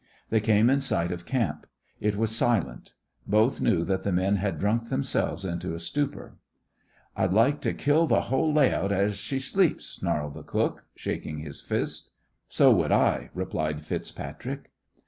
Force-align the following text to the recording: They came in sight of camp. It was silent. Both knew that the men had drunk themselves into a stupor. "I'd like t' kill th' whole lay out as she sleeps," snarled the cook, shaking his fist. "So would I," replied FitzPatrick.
They 0.31 0.39
came 0.39 0.67
in 0.71 0.81
sight 0.81 1.11
of 1.11 1.27
camp. 1.27 1.67
It 1.99 2.15
was 2.15 2.35
silent. 2.35 2.93
Both 3.27 3.61
knew 3.61 3.83
that 3.83 4.01
the 4.01 4.11
men 4.11 4.37
had 4.37 4.57
drunk 4.57 4.89
themselves 4.89 5.45
into 5.45 5.75
a 5.75 5.79
stupor. 5.79 6.37
"I'd 7.15 7.33
like 7.33 7.61
t' 7.61 7.73
kill 7.73 8.07
th' 8.07 8.13
whole 8.23 8.51
lay 8.51 8.73
out 8.73 8.91
as 8.91 9.17
she 9.19 9.37
sleeps," 9.37 9.85
snarled 9.85 10.33
the 10.33 10.41
cook, 10.41 10.85
shaking 10.95 11.37
his 11.41 11.61
fist. 11.61 12.09
"So 12.49 12.71
would 12.71 12.91
I," 12.91 13.29
replied 13.35 13.83
FitzPatrick. 13.85 14.69